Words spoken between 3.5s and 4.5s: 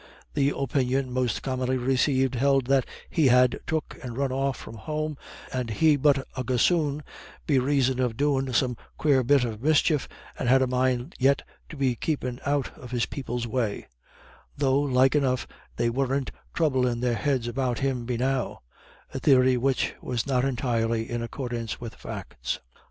"took and run